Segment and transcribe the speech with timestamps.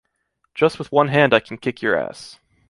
[0.55, 2.39] Just with one hand I can kick your ass.